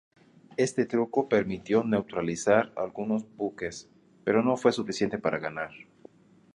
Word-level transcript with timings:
Este 0.57 0.87
truco 0.87 1.29
permitió 1.29 1.83
neutralizar 1.83 2.73
algunos 2.75 3.23
buques, 3.37 3.87
pero 4.23 4.41
no 4.41 4.57
fue 4.57 4.71
suficiente 4.71 5.19
para 5.19 5.37
ganar. 5.37 5.69